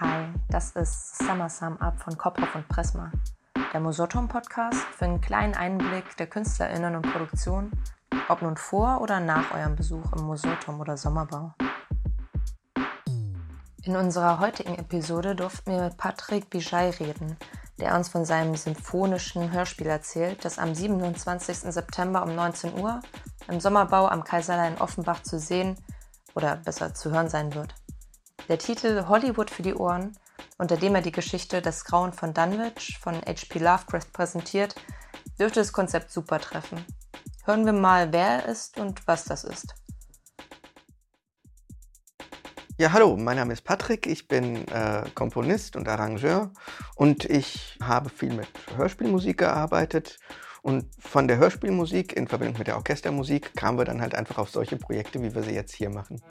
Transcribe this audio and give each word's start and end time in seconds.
Hi, 0.00 0.32
das 0.48 0.76
ist 0.76 1.18
Summer 1.18 1.48
Sum 1.48 1.76
Up 1.78 1.98
von 1.98 2.16
Kopf 2.16 2.38
und 2.54 2.68
Prisma, 2.68 3.10
der 3.72 3.80
Mosotom-Podcast 3.80 4.78
für 4.96 5.06
einen 5.06 5.20
kleinen 5.20 5.56
Einblick 5.56 6.16
der 6.18 6.28
KünstlerInnen 6.28 6.94
und 6.94 7.10
Produktion, 7.10 7.72
ob 8.28 8.40
nun 8.40 8.56
vor 8.56 9.00
oder 9.00 9.18
nach 9.18 9.52
eurem 9.52 9.74
Besuch 9.74 10.12
im 10.12 10.22
Mosotom 10.22 10.78
oder 10.78 10.96
Sommerbau. 10.96 11.52
In 13.82 13.96
unserer 13.96 14.38
heutigen 14.38 14.76
Episode 14.76 15.34
durften 15.34 15.72
wir 15.72 15.82
mit 15.82 15.96
Patrick 15.96 16.48
Bijay 16.48 16.90
reden, 16.90 17.36
der 17.80 17.96
uns 17.96 18.08
von 18.08 18.24
seinem 18.24 18.54
symphonischen 18.54 19.50
Hörspiel 19.50 19.88
erzählt, 19.88 20.44
das 20.44 20.60
am 20.60 20.76
27. 20.76 21.72
September 21.72 22.22
um 22.22 22.36
19 22.36 22.78
Uhr 22.78 23.00
im 23.48 23.58
Sommerbau 23.58 24.06
am 24.06 24.22
Kaiserlein 24.22 24.80
Offenbach 24.80 25.24
zu 25.24 25.40
sehen 25.40 25.74
oder 26.36 26.54
besser 26.54 26.94
zu 26.94 27.10
hören 27.10 27.28
sein 27.28 27.52
wird. 27.52 27.74
Der 28.48 28.58
Titel 28.58 29.04
Hollywood 29.08 29.50
für 29.50 29.62
die 29.62 29.74
Ohren, 29.74 30.16
unter 30.56 30.78
dem 30.78 30.94
er 30.94 31.02
die 31.02 31.12
Geschichte 31.12 31.60
Das 31.60 31.84
Grauen 31.84 32.14
von 32.14 32.32
Dunwich 32.32 32.98
von 32.98 33.16
H.P. 33.16 33.58
Lovecraft 33.58 34.10
präsentiert, 34.14 34.74
dürfte 35.38 35.60
das 35.60 35.70
Konzept 35.70 36.10
super 36.10 36.40
treffen. 36.40 36.82
Hören 37.44 37.66
wir 37.66 37.74
mal, 37.74 38.10
wer 38.10 38.26
er 38.26 38.46
ist 38.46 38.78
und 38.78 39.06
was 39.06 39.26
das 39.26 39.44
ist. 39.44 39.74
Ja, 42.78 42.92
hallo, 42.92 43.18
mein 43.18 43.36
Name 43.36 43.52
ist 43.52 43.64
Patrick, 43.64 44.06
ich 44.06 44.28
bin 44.28 44.66
äh, 44.68 45.04
Komponist 45.14 45.76
und 45.76 45.86
Arrangeur 45.86 46.50
und 46.94 47.26
ich 47.26 47.76
habe 47.82 48.08
viel 48.08 48.32
mit 48.32 48.48
Hörspielmusik 48.76 49.36
gearbeitet 49.36 50.18
und 50.62 50.86
von 50.98 51.28
der 51.28 51.36
Hörspielmusik 51.36 52.16
in 52.16 52.28
Verbindung 52.28 52.56
mit 52.56 52.66
der 52.66 52.76
Orchestermusik 52.76 53.54
kamen 53.56 53.76
wir 53.76 53.84
dann 53.84 54.00
halt 54.00 54.14
einfach 54.14 54.38
auf 54.38 54.48
solche 54.48 54.76
Projekte, 54.76 55.22
wie 55.22 55.34
wir 55.34 55.42
sie 55.42 55.54
jetzt 55.54 55.74
hier 55.74 55.90
machen. 55.90 56.22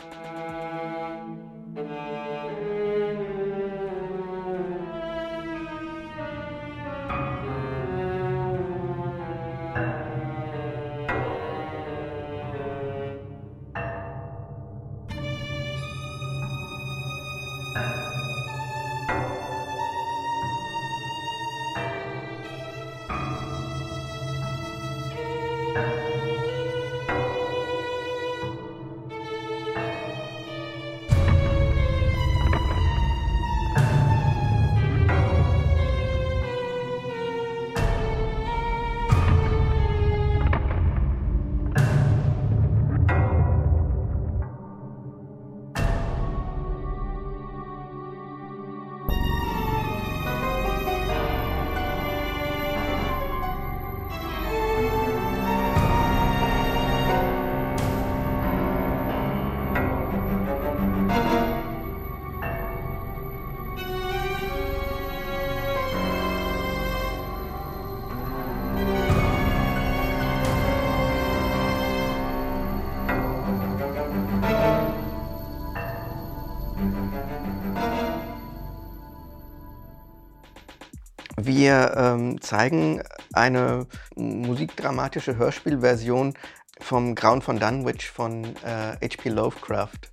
Wir 81.40 81.94
ähm, 81.96 82.42
zeigen 82.42 83.04
eine 83.32 83.86
musikdramatische 84.16 85.38
Hörspielversion 85.38 86.34
vom 86.80 87.16
Grauen 87.16 87.42
von 87.42 87.60
Dunwich 87.60 88.10
von 88.10 88.44
äh, 88.64 88.98
H.P. 89.02 89.30
Lovecraft 89.30 90.12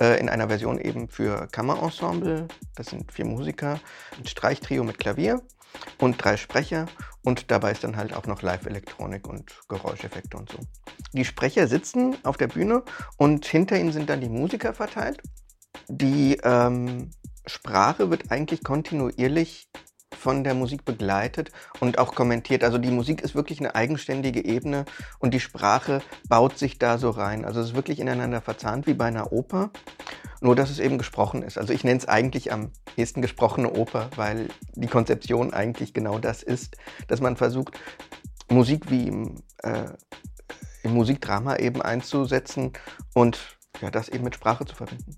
äh, 0.00 0.20
in 0.20 0.28
einer 0.28 0.48
Version 0.48 0.78
eben 0.78 1.08
für 1.08 1.48
Kammerensemble. 1.48 2.48
Das 2.76 2.88
sind 2.88 3.10
vier 3.10 3.24
Musiker, 3.24 3.80
ein 4.18 4.26
Streichtrio 4.26 4.84
mit 4.84 4.98
Klavier 4.98 5.42
und 5.98 6.22
drei 6.22 6.36
Sprecher 6.36 6.86
und 7.22 7.50
dabei 7.50 7.72
ist 7.72 7.84
dann 7.84 7.96
halt 7.96 8.14
auch 8.14 8.26
noch 8.26 8.42
Live-Elektronik 8.42 9.26
und 9.26 9.60
Geräuscheffekte 9.68 10.36
und 10.36 10.50
so. 10.50 10.58
Die 11.12 11.24
Sprecher 11.24 11.66
sitzen 11.66 12.16
auf 12.24 12.36
der 12.36 12.48
Bühne 12.48 12.82
und 13.16 13.46
hinter 13.46 13.78
ihnen 13.78 13.92
sind 13.92 14.10
dann 14.10 14.20
die 14.20 14.28
Musiker 14.28 14.74
verteilt. 14.74 15.22
Die 15.88 16.38
ähm, 16.42 17.10
Sprache 17.46 18.10
wird 18.10 18.30
eigentlich 18.30 18.64
kontinuierlich 18.64 19.68
von 20.18 20.42
der 20.42 20.54
Musik 20.54 20.84
begleitet 20.84 21.52
und 21.80 21.98
auch 21.98 22.14
kommentiert. 22.14 22.64
Also 22.64 22.78
die 22.78 22.90
Musik 22.90 23.20
ist 23.20 23.34
wirklich 23.34 23.60
eine 23.60 23.74
eigenständige 23.74 24.44
Ebene 24.44 24.84
und 25.18 25.32
die 25.32 25.40
Sprache 25.40 26.02
baut 26.28 26.58
sich 26.58 26.78
da 26.78 26.98
so 26.98 27.10
rein. 27.10 27.44
Also 27.44 27.60
es 27.60 27.68
ist 27.68 27.74
wirklich 27.74 28.00
ineinander 28.00 28.40
verzahnt 28.40 28.86
wie 28.86 28.94
bei 28.94 29.06
einer 29.06 29.32
Oper, 29.32 29.70
nur 30.40 30.56
dass 30.56 30.70
es 30.70 30.78
eben 30.78 30.98
gesprochen 30.98 31.42
ist. 31.42 31.58
Also 31.58 31.72
ich 31.72 31.84
nenne 31.84 31.98
es 31.98 32.08
eigentlich 32.08 32.52
am 32.52 32.72
ehesten 32.96 33.22
gesprochene 33.22 33.72
Oper, 33.72 34.10
weil 34.16 34.48
die 34.74 34.88
Konzeption 34.88 35.52
eigentlich 35.52 35.94
genau 35.94 36.18
das 36.18 36.42
ist, 36.42 36.76
dass 37.06 37.20
man 37.20 37.36
versucht, 37.36 37.78
Musik 38.50 38.90
wie 38.90 39.08
im, 39.08 39.42
äh, 39.62 39.84
im 40.82 40.94
Musikdrama 40.94 41.56
eben 41.56 41.82
einzusetzen 41.82 42.72
und 43.14 43.58
ja, 43.80 43.90
das 43.90 44.08
eben 44.08 44.24
mit 44.24 44.34
Sprache 44.34 44.64
zu 44.64 44.74
verbinden. 44.74 45.16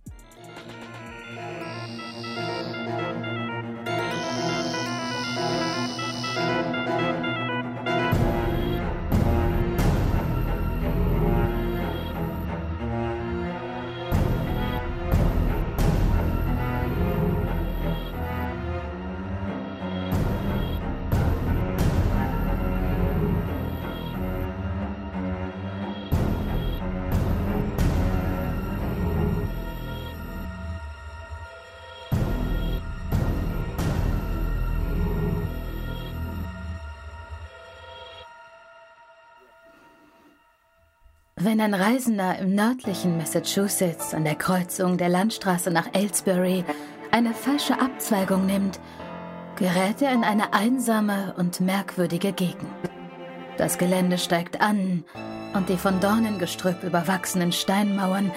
Wenn 41.42 41.58
ein 41.62 41.72
Reisender 41.72 42.38
im 42.38 42.54
nördlichen 42.54 43.16
Massachusetts 43.16 44.12
an 44.12 44.24
der 44.24 44.34
Kreuzung 44.34 44.98
der 44.98 45.08
Landstraße 45.08 45.70
nach 45.70 45.86
Aylesbury 45.94 46.66
eine 47.12 47.32
falsche 47.32 47.80
Abzweigung 47.80 48.44
nimmt, 48.44 48.78
gerät 49.56 50.02
er 50.02 50.12
in 50.12 50.22
eine 50.22 50.52
einsame 50.52 51.34
und 51.38 51.62
merkwürdige 51.62 52.32
Gegend. 52.32 52.68
Das 53.56 53.78
Gelände 53.78 54.18
steigt 54.18 54.60
an 54.60 55.02
und 55.54 55.70
die 55.70 55.78
von 55.78 55.98
Dornengestrüpp 56.00 56.84
überwachsenen 56.84 57.52
Steinmauern 57.52 58.30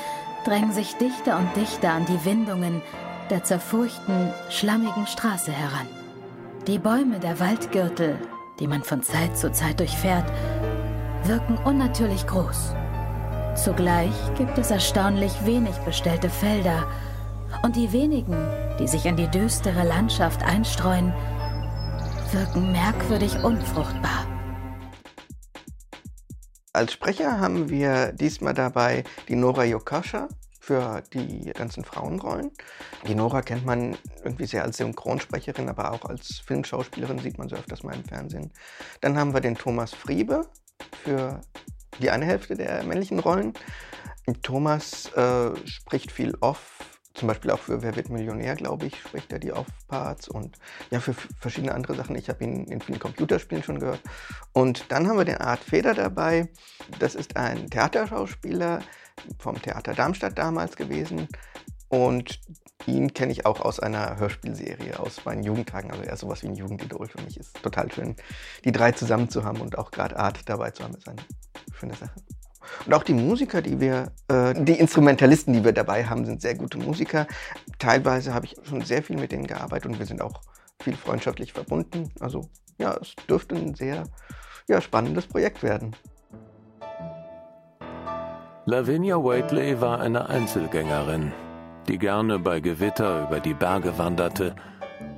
drängen 0.45 0.71
sich 0.71 0.93
dichter 0.93 1.37
und 1.37 1.53
dichter 1.57 1.91
an 1.91 2.05
die 2.05 2.23
Windungen 2.23 2.81
der 3.29 3.43
zerfurchten, 3.43 4.31
schlammigen 4.49 5.07
Straße 5.07 5.51
heran. 5.51 5.87
Die 6.67 6.79
Bäume 6.79 7.19
der 7.19 7.41
Waldgürtel, 7.41 8.17
die 8.61 8.67
man 8.67 8.83
von 8.83 9.03
Zeit 9.03 9.37
zu 9.37 9.51
Zeit 9.51 9.81
durchfährt, 9.81 10.31
wirken 11.25 11.57
unnatürlich 11.65 12.25
groß. 12.27 12.73
Zugleich 13.55 14.13
gibt 14.35 14.57
es 14.57 14.71
erstaunlich 14.71 15.45
wenig 15.45 15.75
bestellte 15.85 16.29
Felder 16.29 16.87
und 17.61 17.75
die 17.75 17.91
wenigen, 17.91 18.35
die 18.79 18.87
sich 18.87 19.05
in 19.05 19.15
die 19.15 19.27
düstere 19.27 19.83
Landschaft 19.83 20.41
einstreuen, 20.41 21.13
wirken 22.31 22.71
merkwürdig 22.71 23.43
unfruchtbar. 23.43 24.25
Als 26.73 26.93
Sprecher 26.93 27.39
haben 27.39 27.69
wir 27.69 28.11
diesmal 28.13 28.55
dabei 28.55 29.03
die 29.27 29.35
Nora 29.35 29.65
Yokasha 29.65 30.27
für 30.59 31.03
die 31.13 31.51
ganzen 31.53 31.85
Frauenrollen. 31.85 32.49
Die 33.07 33.13
Nora 33.13 33.43
kennt 33.43 33.67
man 33.67 33.95
irgendwie 34.23 34.47
sehr 34.47 34.63
als 34.63 34.77
Synchronsprecherin, 34.77 35.69
aber 35.69 35.91
auch 35.91 36.05
als 36.05 36.39
Filmschauspielerin 36.39 37.19
sieht 37.19 37.37
man 37.37 37.49
sie 37.49 37.55
öfters 37.55 37.83
mal 37.83 37.95
im 37.95 38.03
Fernsehen. 38.03 38.51
Dann 39.01 39.15
haben 39.15 39.35
wir 39.35 39.41
den 39.41 39.55
Thomas 39.55 39.93
Friebe 39.93 40.47
für 41.03 41.41
die 41.99 42.09
eine 42.09 42.25
Hälfte 42.25 42.55
der 42.55 42.83
männlichen 42.83 43.19
Rollen. 43.19 43.53
Thomas 44.41 45.11
äh, 45.13 45.51
spricht 45.65 46.11
viel 46.11 46.35
off, 46.39 46.79
zum 47.13 47.27
Beispiel 47.27 47.51
auch 47.51 47.59
für 47.59 47.81
Wer 47.81 47.95
wird 47.95 48.09
Millionär, 48.09 48.55
glaube 48.55 48.87
ich, 48.87 48.99
spricht 48.99 49.31
er 49.31 49.39
die 49.39 49.53
Off-Parts 49.53 50.27
und 50.27 50.57
ja, 50.89 50.99
für 50.99 51.13
verschiedene 51.39 51.73
andere 51.73 51.95
Sachen. 51.95 52.15
Ich 52.15 52.29
habe 52.29 52.43
ihn 52.43 52.65
in 52.65 52.81
vielen 52.81 52.99
Computerspielen 52.99 53.63
schon 53.63 53.79
gehört. 53.79 54.01
Und 54.51 54.91
dann 54.91 55.07
haben 55.07 55.17
wir 55.17 55.25
den 55.25 55.37
Art 55.37 55.59
Feder 55.59 55.93
dabei. 55.93 56.49
Das 56.99 57.13
ist 57.13 57.37
ein 57.37 57.69
Theaterschauspieler 57.69 58.81
vom 59.37 59.61
Theater 59.61 59.93
Darmstadt 59.93 60.37
damals 60.37 60.75
gewesen. 60.75 61.27
Und 61.87 62.39
ihn 62.87 63.13
kenne 63.13 63.31
ich 63.31 63.45
auch 63.45 63.61
aus 63.61 63.79
einer 63.79 64.17
Hörspielserie 64.17 64.99
aus 64.99 65.23
meinen 65.25 65.43
Jugendtagen. 65.43 65.91
Also 65.91 66.03
er 66.03 66.13
ist 66.13 66.21
sowas 66.21 66.41
wie 66.41 66.47
ein 66.47 66.55
Jugendidol 66.55 67.07
für 67.07 67.21
mich. 67.21 67.37
Ist 67.39 67.61
total 67.61 67.91
schön, 67.91 68.15
die 68.65 68.71
drei 68.71 68.91
zusammen 68.91 69.29
zu 69.29 69.43
haben 69.43 69.61
und 69.61 69.77
auch 69.77 69.91
gerade 69.91 70.17
Art 70.17 70.49
dabei 70.49 70.71
zu 70.71 70.83
haben, 70.83 70.95
ist 70.95 71.07
eine 71.07 71.21
schöne 71.73 71.95
Sache. 71.95 72.11
Und 72.85 72.93
auch 72.93 73.03
die 73.03 73.13
Musiker, 73.13 73.61
die 73.61 73.79
wir, 73.79 74.11
äh, 74.27 74.53
die 74.55 74.79
Instrumentalisten, 74.79 75.53
die 75.53 75.63
wir 75.63 75.73
dabei 75.73 76.05
haben, 76.05 76.25
sind 76.25 76.41
sehr 76.41 76.55
gute 76.55 76.77
Musiker. 76.77 77.27
Teilweise 77.77 78.33
habe 78.33 78.45
ich 78.45 78.55
schon 78.63 78.81
sehr 78.81 79.03
viel 79.03 79.17
mit 79.17 79.31
denen 79.31 79.47
gearbeitet 79.47 79.91
und 79.91 79.99
wir 79.99 80.05
sind 80.05 80.21
auch 80.21 80.41
viel 80.81 80.95
freundschaftlich 80.95 81.53
verbunden. 81.53 82.11
Also 82.19 82.49
ja, 82.77 82.97
es 83.01 83.15
dürfte 83.27 83.55
ein 83.55 83.75
sehr 83.75 84.05
ja, 84.67 84.81
spannendes 84.81 85.27
Projekt 85.27 85.63
werden. 85.63 85.95
Lavinia 88.65 89.17
Waitley 89.17 89.81
war 89.81 89.99
eine 89.99 90.29
Einzelgängerin, 90.29 91.33
die 91.89 91.97
gerne 91.97 92.39
bei 92.39 92.61
Gewitter 92.61 93.27
über 93.27 93.41
die 93.41 93.53
Berge 93.53 93.97
wanderte, 93.97 94.55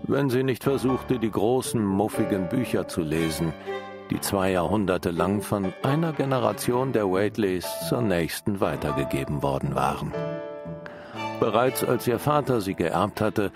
wenn 0.07 0.29
sie 0.29 0.43
nicht 0.43 0.63
versuchte, 0.63 1.19
die 1.19 1.29
großen, 1.29 1.83
muffigen 1.83 2.49
Bücher 2.49 2.87
zu 2.87 3.01
lesen, 3.01 3.53
die 4.09 4.21
zwei 4.21 4.51
Jahrhunderte 4.51 5.11
lang 5.11 5.41
von 5.41 5.73
einer 5.83 6.13
Generation 6.13 6.93
der 6.93 7.11
Waitleys 7.11 7.67
zur 7.89 8.01
nächsten 8.01 8.59
weitergegeben 8.59 9.41
worden 9.41 9.75
waren. 9.75 10.13
Bereits 11.39 11.83
als 11.83 12.07
ihr 12.07 12.19
Vater 12.19 12.61
sie 12.61 12.75
geerbt 12.75 13.19
hatte, 13.21 13.51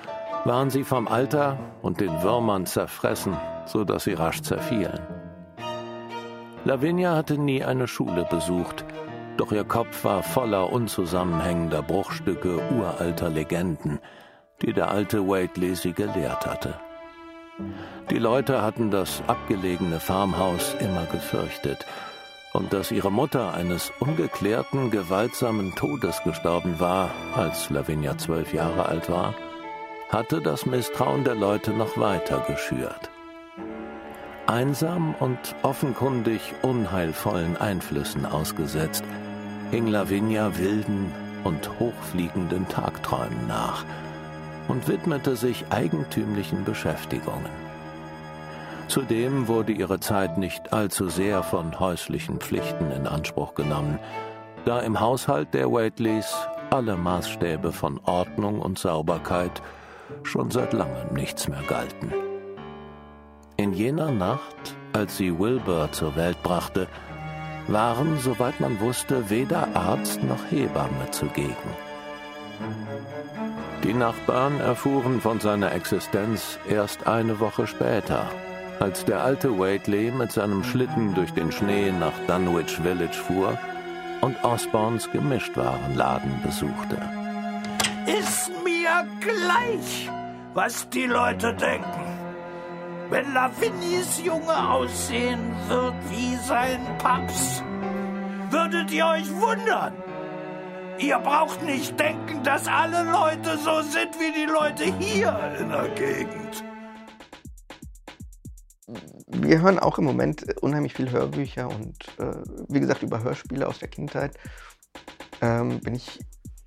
waren 0.45 0.69
sie 0.69 0.83
vom 0.83 1.07
Alter 1.07 1.57
und 1.81 1.99
den 1.99 2.21
Würmern 2.23 2.65
zerfressen, 2.65 3.37
so 3.65 3.83
dass 3.83 4.05
sie 4.05 4.13
rasch 4.13 4.41
zerfielen. 4.41 4.99
Lavinia 6.65 7.15
hatte 7.15 7.37
nie 7.37 7.63
eine 7.63 7.87
Schule 7.87 8.25
besucht, 8.29 8.85
doch 9.37 9.51
ihr 9.51 9.63
Kopf 9.63 10.03
war 10.03 10.23
voller 10.23 10.71
unzusammenhängender 10.71 11.81
Bruchstücke 11.81 12.59
uralter 12.71 13.29
Legenden, 13.29 13.99
die 14.61 14.73
der 14.73 14.91
alte 14.91 15.27
Waitley 15.27 15.75
sie 15.75 15.93
gelehrt 15.93 16.45
hatte. 16.45 16.73
Die 18.09 18.17
Leute 18.17 18.61
hatten 18.61 18.91
das 18.91 19.21
abgelegene 19.27 20.00
Farmhaus 20.00 20.75
immer 20.79 21.06
gefürchtet, 21.06 21.85
und 22.53 22.73
dass 22.73 22.91
ihre 22.91 23.11
Mutter 23.11 23.53
eines 23.53 23.91
ungeklärten, 24.00 24.89
gewaltsamen 24.89 25.75
Todes 25.75 26.23
gestorben 26.23 26.79
war, 26.79 27.11
als 27.35 27.69
Lavinia 27.69 28.17
zwölf 28.17 28.53
Jahre 28.53 28.88
alt 28.88 29.09
war, 29.09 29.35
hatte 30.09 30.41
das 30.41 30.65
Misstrauen 30.65 31.23
der 31.23 31.35
Leute 31.35 31.71
noch 31.71 31.97
weiter 31.97 32.44
geschürt. 32.47 33.11
Einsam 34.47 35.13
und 35.19 35.38
offenkundig 35.61 36.56
unheilvollen 36.63 37.56
Einflüssen 37.56 38.25
ausgesetzt, 38.25 39.03
hing 39.69 39.85
Lavinia 39.85 40.57
wilden 40.57 41.11
und 41.44 41.79
hochfliegenden 41.79 42.67
Tagträumen 42.67 43.47
nach 43.47 43.85
und 44.69 44.88
widmete 44.88 45.36
sich 45.36 45.66
eigentümlichen 45.69 46.63
Beschäftigungen. 46.63 47.50
Zudem 48.88 49.48
wurde 49.48 49.74
ihre 49.74 50.00
Zeit 50.00 50.38
nicht 50.38 50.71
allzu 50.71 51.10
sehr 51.10 51.44
von 51.44 51.80
häuslichen 51.80 52.39
Pflichten 52.39 52.89
in 52.92 53.06
Anspruch 53.06 53.54
genommen, 53.54 54.00
da 54.66 54.80
im 54.80 55.00
Haushalt 55.00 55.54
der 55.54 55.71
Waitleys 55.71 56.33
alle 56.69 56.95
Maßstäbe 56.98 57.71
von 57.71 58.00
Ordnung 58.06 58.62
und 58.62 58.80
Sauberkeit 58.80 59.62
schon 60.24 60.50
seit 60.51 60.74
langem 60.74 61.13
nichts 61.13 61.48
mehr 61.48 61.62
galten. 61.68 62.13
In 63.57 63.74
jener 63.74 64.12
Nacht, 64.12 64.75
als 64.94 65.18
sie 65.18 65.38
Wilbur 65.38 65.92
zur 65.92 66.16
Welt 66.16 66.42
brachte, 66.44 66.88
waren, 67.68 68.18
soweit 68.19 68.60
man 68.60 68.80
wusste, 68.80 69.30
weder 69.30 69.68
Arzt 69.75 70.24
noch 70.24 70.50
Hebamme 70.50 71.12
zugegen. 71.12 71.56
Die 73.89 73.95
Nachbarn 73.95 74.59
erfuhren 74.59 75.19
von 75.19 75.39
seiner 75.39 75.71
Existenz 75.71 76.59
erst 76.69 77.07
eine 77.07 77.39
Woche 77.39 77.65
später, 77.65 78.30
als 78.80 79.03
der 79.03 79.24
alte 79.24 79.57
Waitley 79.57 80.12
mit 80.12 80.31
seinem 80.31 80.63
Schlitten 80.63 81.15
durch 81.15 81.33
den 81.33 81.51
Schnee 81.51 81.91
nach 81.91 82.13
Dunwich 82.27 82.77
Village 82.77 83.18
fuhr 83.18 83.57
und 84.21 84.44
Osborns 84.44 85.09
Gemischtwarenladen 85.12 86.39
besuchte. 86.44 86.97
Ist 88.06 88.51
mir 88.63 89.07
gleich, 89.21 90.07
was 90.53 90.88
die 90.89 91.07
Leute 91.07 91.56
denken. 91.56 92.19
Wenn 93.09 93.33
Lavinis 93.33 94.21
Junge 94.24 94.69
aussehen 94.69 95.56
wird 95.68 95.95
wie 96.12 96.35
sein 96.35 96.80
Paps, 97.00 97.63
würdet 98.51 98.92
ihr 98.92 99.07
euch 99.07 99.31
wundern. 99.31 99.94
Ihr 100.99 101.19
braucht 101.19 101.63
nicht 101.63 101.99
denken, 101.99 102.43
dass 102.43 102.67
alle 102.67 103.03
Leute 103.03 103.57
so 103.57 103.81
sind 103.81 104.19
wie 104.19 104.33
die 104.33 104.51
Leute 104.51 104.85
hier 104.99 105.57
in 105.59 105.69
der 105.69 105.89
Gegend 105.89 106.63
wir 109.31 109.61
hören 109.61 109.79
auch 109.79 109.97
im 109.97 110.05
Moment 110.05 110.45
unheimlich 110.61 110.93
viel 110.93 111.11
Hörbücher 111.11 111.67
und 111.67 111.95
äh, 112.19 112.41
wie 112.67 112.79
gesagt 112.79 113.03
über 113.03 113.23
Hörspiele 113.23 113.67
aus 113.67 113.79
der 113.79 113.87
Kindheit 113.87 114.37
ähm, 115.41 115.79
bin 115.81 115.95
ich 115.95 116.19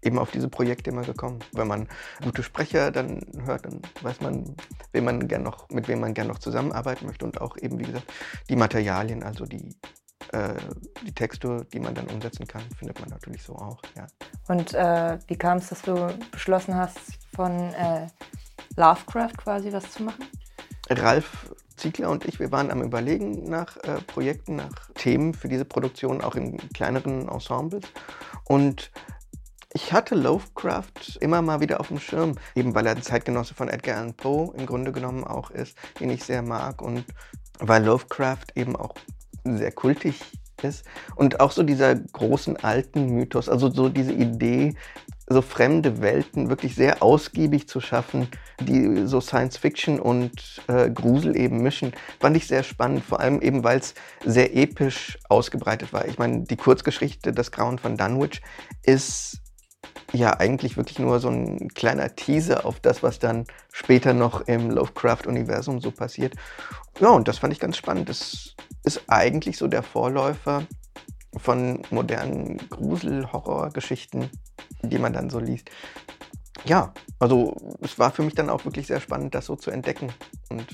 eben 0.02 0.18
auf 0.18 0.30
diese 0.30 0.48
Projekte 0.48 0.90
immer 0.90 1.02
gekommen. 1.02 1.38
Wenn 1.52 1.68
man 1.68 1.88
gute 2.22 2.42
Sprecher 2.42 2.90
dann 2.90 3.20
hört, 3.44 3.66
dann 3.66 3.82
weiß 4.00 4.20
man, 4.20 4.56
wem 4.92 5.04
man 5.04 5.28
gern 5.28 5.42
noch, 5.42 5.68
mit 5.70 5.86
wem 5.86 6.00
man 6.00 6.14
gerne 6.14 6.30
noch 6.30 6.38
zusammenarbeiten 6.38 7.06
möchte 7.06 7.24
und 7.24 7.40
auch 7.40 7.56
eben, 7.56 7.78
wie 7.78 7.84
gesagt, 7.84 8.12
die 8.48 8.56
Materialien, 8.56 9.22
also 9.22 9.44
die, 9.44 9.76
äh, 10.32 10.54
die 11.06 11.12
Texte, 11.12 11.66
die 11.72 11.80
man 11.80 11.94
dann 11.94 12.06
umsetzen 12.08 12.46
kann, 12.46 12.62
findet 12.76 13.00
man 13.00 13.10
natürlich 13.10 13.42
so 13.42 13.54
auch. 13.54 13.80
Ja. 13.96 14.06
Und 14.48 14.74
äh, 14.74 15.18
wie 15.26 15.36
kam 15.36 15.58
es, 15.58 15.68
dass 15.68 15.82
du 15.82 16.12
beschlossen 16.30 16.74
hast, 16.74 16.98
von 17.34 17.52
äh, 17.74 18.06
Lovecraft 18.76 19.36
quasi 19.36 19.72
was 19.72 19.90
zu 19.92 20.02
machen? 20.02 20.26
Ralf 20.90 21.52
Ziegler 21.76 22.10
und 22.10 22.24
ich, 22.24 22.38
wir 22.38 22.52
waren 22.52 22.70
am 22.70 22.82
Überlegen 22.82 23.44
nach 23.48 23.76
äh, 23.78 24.00
Projekten, 24.06 24.56
nach 24.56 24.90
Themen 24.94 25.34
für 25.34 25.48
diese 25.48 25.64
Produktion, 25.64 26.20
auch 26.20 26.34
in 26.34 26.56
kleineren 26.70 27.28
Ensembles. 27.28 27.84
Und 28.44 28.90
ich 29.72 29.92
hatte 29.92 30.14
Lovecraft 30.14 31.16
immer 31.20 31.40
mal 31.42 31.60
wieder 31.60 31.80
auf 31.80 31.88
dem 31.88 31.98
Schirm, 31.98 32.36
eben 32.54 32.74
weil 32.74 32.86
er 32.86 32.94
ein 32.94 33.02
Zeitgenosse 33.02 33.54
von 33.54 33.68
Edgar 33.68 33.96
Allan 33.96 34.14
Poe 34.14 34.52
im 34.56 34.66
Grunde 34.66 34.92
genommen 34.92 35.24
auch 35.24 35.50
ist, 35.50 35.76
den 35.98 36.10
ich 36.10 36.24
sehr 36.24 36.42
mag 36.42 36.82
und 36.82 37.04
weil 37.58 37.84
Lovecraft 37.84 38.46
eben 38.54 38.76
auch 38.76 38.94
sehr 39.44 39.72
kultig 39.72 40.20
ist 40.62 40.84
und 41.16 41.40
auch 41.40 41.50
so 41.50 41.62
dieser 41.62 41.94
großen 41.94 42.56
alten 42.56 43.06
Mythos, 43.06 43.48
also 43.48 43.70
so 43.70 43.88
diese 43.88 44.12
Idee, 44.12 44.74
so 45.26 45.42
fremde 45.42 46.00
Welten 46.00 46.48
wirklich 46.48 46.74
sehr 46.74 47.02
ausgiebig 47.02 47.68
zu 47.68 47.80
schaffen, 47.80 48.28
die 48.60 49.06
so 49.06 49.20
Science 49.20 49.56
Fiction 49.56 49.98
und 49.98 50.62
äh, 50.68 50.90
Grusel 50.90 51.36
eben 51.36 51.62
mischen, 51.62 51.92
fand 52.20 52.36
ich 52.36 52.46
sehr 52.46 52.62
spannend, 52.62 53.04
vor 53.04 53.20
allem 53.20 53.40
eben, 53.40 53.64
weil 53.64 53.78
es 53.78 53.94
sehr 54.24 54.54
episch 54.56 55.18
ausgebreitet 55.28 55.92
war. 55.92 56.06
Ich 56.06 56.18
meine, 56.18 56.42
die 56.42 56.56
Kurzgeschichte 56.56 57.32
Das 57.32 57.50
Grauen 57.50 57.78
von 57.78 57.96
Dunwich 57.96 58.42
ist 58.82 59.38
ja 60.12 60.38
eigentlich 60.38 60.76
wirklich 60.76 60.98
nur 60.98 61.20
so 61.20 61.28
ein 61.28 61.68
kleiner 61.68 62.14
Teaser 62.14 62.66
auf 62.66 62.80
das, 62.80 63.02
was 63.02 63.18
dann 63.18 63.46
später 63.72 64.12
noch 64.12 64.42
im 64.42 64.70
Lovecraft-Universum 64.70 65.80
so 65.80 65.90
passiert. 65.90 66.34
Ja, 67.00 67.10
und 67.10 67.28
das 67.28 67.38
fand 67.38 67.52
ich 67.52 67.60
ganz 67.60 67.76
spannend. 67.76 68.08
Das 68.08 68.54
ist 68.84 69.02
eigentlich 69.08 69.58
so 69.58 69.68
der 69.68 69.82
Vorläufer 69.82 70.66
von 71.36 71.82
modernen 71.90 72.58
Grusel-Horror-Geschichten, 72.70 74.30
die 74.82 74.98
man 74.98 75.12
dann 75.12 75.30
so 75.30 75.38
liest. 75.38 75.70
Ja, 76.64 76.92
also 77.18 77.56
es 77.80 77.98
war 77.98 78.10
für 78.10 78.22
mich 78.22 78.34
dann 78.34 78.50
auch 78.50 78.64
wirklich 78.64 78.86
sehr 78.86 79.00
spannend, 79.00 79.34
das 79.34 79.46
so 79.46 79.56
zu 79.56 79.70
entdecken 79.70 80.12
und 80.50 80.66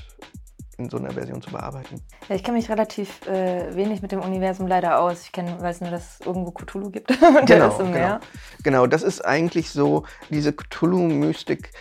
in 0.78 0.88
so 0.88 0.96
einer 0.96 1.10
Version 1.10 1.42
zu 1.42 1.50
bearbeiten. 1.50 2.00
Ja, 2.28 2.36
ich 2.36 2.44
kenne 2.44 2.56
mich 2.56 2.68
relativ 2.68 3.26
äh, 3.26 3.74
wenig 3.74 4.00
mit 4.00 4.12
dem 4.12 4.20
Universum 4.20 4.68
leider 4.68 5.00
aus. 5.00 5.22
Ich 5.22 5.32
kenn, 5.32 5.60
weiß 5.60 5.80
nur, 5.80 5.90
dass 5.90 6.20
es 6.20 6.26
irgendwo 6.26 6.52
Cthulhu 6.52 6.90
gibt. 6.90 7.10
Genau. 7.46 7.76
Genau. 7.78 8.18
genau, 8.62 8.86
das 8.86 9.02
ist 9.02 9.24
eigentlich 9.24 9.70
so 9.70 10.04
diese 10.30 10.52
Cthulhu-Mystik 10.52 11.72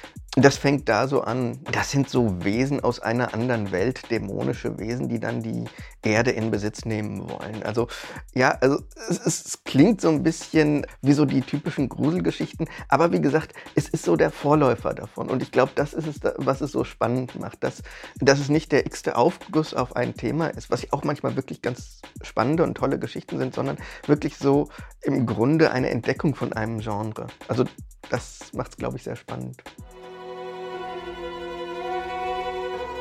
das 0.43 0.57
fängt 0.57 0.87
da 0.87 1.07
so 1.07 1.21
an. 1.21 1.59
Das 1.71 1.89
sind 1.89 2.09
so 2.09 2.43
Wesen 2.43 2.83
aus 2.83 2.99
einer 2.99 3.33
anderen 3.33 3.71
Welt, 3.71 4.11
dämonische 4.11 4.77
Wesen, 4.77 5.09
die 5.09 5.19
dann 5.19 5.41
die 5.41 5.65
Erde 6.03 6.29
in 6.29 6.51
Besitz 6.51 6.85
nehmen 6.85 7.27
wollen. 7.27 7.63
Also 7.63 7.87
ja, 8.35 8.51
also 8.61 8.79
es, 9.09 9.25
es, 9.25 9.63
klingt 9.63 9.99
so 9.99 10.09
ein 10.09 10.21
bisschen 10.21 10.85
wie 11.01 11.13
so 11.13 11.25
die 11.25 11.41
typischen 11.41 11.89
Gruselgeschichten, 11.89 12.67
aber 12.87 13.11
wie 13.11 13.19
gesagt, 13.19 13.53
es 13.73 13.89
ist 13.89 14.03
so 14.03 14.15
der 14.15 14.29
Vorläufer 14.29 14.93
davon. 14.93 15.29
Und 15.29 15.41
ich 15.41 15.51
glaube, 15.51 15.71
das 15.73 15.93
ist 15.93 16.07
es, 16.07 16.19
was 16.37 16.61
es 16.61 16.71
so 16.71 16.83
spannend 16.83 17.39
macht, 17.39 17.63
dass, 17.63 17.81
dass 18.19 18.39
es 18.39 18.49
nicht 18.49 18.71
der 18.71 18.85
x-te 18.85 19.15
Aufguss 19.15 19.73
auf 19.73 19.95
ein 19.95 20.13
Thema 20.13 20.47
ist, 20.47 20.69
was 20.69 20.91
auch 20.93 21.03
manchmal 21.03 21.35
wirklich 21.35 21.63
ganz 21.63 22.01
spannende 22.21 22.63
und 22.63 22.75
tolle 22.75 22.99
Geschichten 22.99 23.39
sind, 23.39 23.55
sondern 23.55 23.77
wirklich 24.05 24.37
so 24.37 24.69
im 25.01 25.25
Grunde 25.25 25.71
eine 25.71 25.89
Entdeckung 25.89 26.35
von 26.35 26.53
einem 26.53 26.79
Genre. 26.79 27.25
Also 27.47 27.65
das 28.09 28.53
macht 28.53 28.71
es, 28.71 28.77
glaube 28.77 28.97
ich, 28.97 29.03
sehr 29.03 29.15
spannend. 29.15 29.63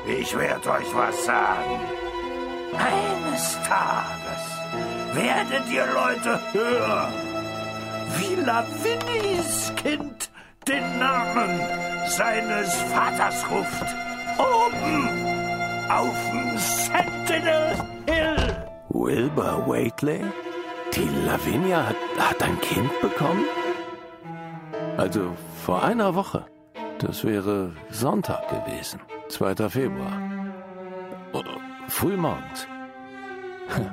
Ich 0.08 0.36
werde 0.36 0.70
euch 0.70 0.94
was 0.94 1.24
sagen. 1.24 1.80
Eines 2.72 3.58
Tages 3.62 4.44
werdet 5.14 5.68
ihr 5.70 5.86
Leute 5.86 6.40
hören, 6.52 7.12
wie 8.18 8.34
Lavinis 8.36 9.72
Kind 9.76 10.30
den 10.68 10.98
Namen 10.98 11.60
seines 12.08 12.74
Vaters 12.82 13.44
ruft. 13.50 13.86
Oben 14.38 15.08
auf 15.90 16.30
dem 16.30 16.58
Sentinel 16.58 17.76
Hill. 18.06 18.66
Wilbur 18.90 19.66
Waitley? 19.66 20.24
Die 20.94 21.08
Lavinia 21.26 21.86
hat, 21.88 21.96
hat 22.18 22.42
ein 22.42 22.60
Kind 22.60 22.90
bekommen? 23.00 23.44
Also 24.96 25.36
vor 25.64 25.82
einer 25.82 26.14
Woche. 26.14 26.46
Das 26.98 27.24
wäre 27.24 27.72
Sonntag 27.90 28.48
gewesen, 28.48 29.00
2. 29.28 29.68
Februar. 29.68 30.20
Oh, 31.32 31.42
frühmorgens. 31.88 32.66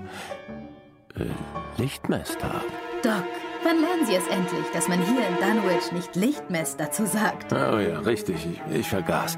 Äh, 1.15 1.25
Lichtmesstag. 1.79 2.63
Doc, 3.03 3.23
wann 3.63 3.81
lernen 3.81 4.03
Sie 4.07 4.15
es 4.15 4.27
endlich, 4.27 4.65
dass 4.73 4.87
man 4.87 4.99
hier 4.99 5.27
in 5.27 5.35
Dunwich 5.35 5.91
nicht 5.91 6.15
Lichtmess 6.15 6.75
dazu 6.75 7.05
sagt? 7.05 7.53
Oh 7.53 7.77
ja, 7.77 7.99
richtig, 7.99 8.47
ich, 8.47 8.75
ich 8.75 8.89
vergaß. 8.89 9.37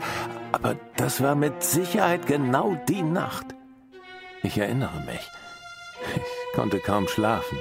Aber 0.53 0.77
das 0.95 1.21
war 1.21 1.35
mit 1.35 1.63
Sicherheit 1.63 2.27
genau 2.27 2.77
die 2.87 3.01
Nacht. 3.01 3.47
Ich 4.41 4.57
erinnere 4.57 5.01
mich. 5.05 5.29
Ich 6.15 6.55
konnte 6.55 6.79
kaum 6.79 7.09
schlafen. 7.09 7.57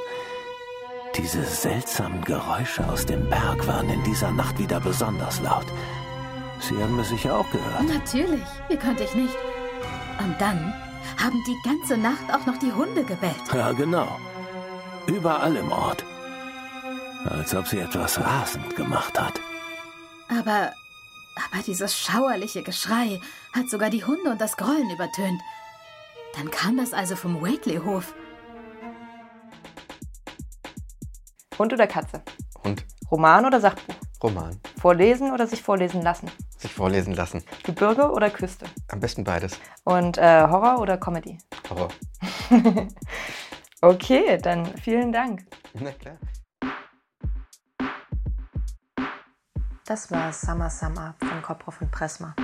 Diese 1.17 1.43
seltsamen 1.43 2.23
Geräusche 2.23 2.89
aus 2.89 3.07
dem 3.07 3.29
Berg 3.29 3.67
waren 3.67 3.89
in 3.89 4.03
dieser 4.05 4.31
Nacht 4.31 4.59
wieder 4.59 4.79
besonders 4.79 5.41
laut. 5.41 5.67
Sie 6.61 6.83
haben 6.83 6.99
es 6.99 7.09
sicher 7.09 7.37
auch 7.37 7.51
gehört. 7.51 7.89
Natürlich, 7.89 8.45
wie 8.69 8.77
konnte 8.79 9.05
ich 9.05 9.15
nicht? 9.15 9.37
Und 10.19 10.41
dann 10.41 10.73
haben 11.23 11.43
die 11.47 11.69
ganze 11.69 11.97
Nacht 11.97 12.33
auch 12.33 12.47
noch 12.47 12.59
die 12.59 12.73
Hunde 12.73 13.05
gebellt. 13.05 13.35
Ja, 13.53 13.73
genau. 13.73 14.19
Überall 15.07 15.57
im 15.57 15.71
Ort. 15.71 16.05
Als 17.27 17.55
ob 17.55 17.67
sie 17.67 17.79
etwas 17.79 18.21
rasend 18.21 18.77
gemacht 18.77 19.19
hat. 19.21 19.41
Aber, 20.29 20.73
aber 21.37 21.63
dieses 21.67 21.99
schauerliche 21.99 22.63
Geschrei 22.63 23.21
hat 23.55 23.69
sogar 23.69 23.91
die 23.91 24.05
Hunde 24.05 24.31
und 24.31 24.41
das 24.41 24.57
Grollen 24.57 24.91
übertönt. 24.91 25.41
Dann 26.37 26.51
kam 26.51 26.77
das 26.77 26.93
also 26.93 27.17
vom 27.17 27.43
Waitley-Hof. 27.43 28.15
Hund 31.59 31.73
oder 31.73 31.87
Katze? 31.87 32.23
Hund, 32.65 32.85
Roman 33.11 33.47
oder 33.47 33.61
Sachbuch? 33.61 33.95
Roman, 34.23 34.59
Vorlesen 34.85 35.33
oder 35.33 35.47
sich 35.47 35.63
vorlesen 35.63 36.03
lassen? 36.03 36.31
sich 36.59 36.75
vorlesen 36.75 37.15
lassen. 37.15 37.43
Gebirge 37.63 38.11
oder 38.11 38.29
Küste? 38.29 38.67
Am 38.89 39.01
besten 39.01 39.25
beides. 39.25 39.59
Und 39.85 40.19
äh, 40.19 40.43
Horror 40.43 40.79
oder 40.79 40.99
Comedy? 40.99 41.39
Horror. 41.71 41.89
Okay, 43.81 44.39
dann 44.39 44.67
vielen 44.79 45.13
Dank. 45.13 45.45
Na 45.75 45.93
klar. 45.93 46.17
Das 49.85 50.11
war 50.11 50.33
Summer 50.33 50.71
Summer 50.71 51.15
von 51.19 51.43
Koproff 51.43 51.83
und 51.83 51.91
Pressma. 51.91 52.35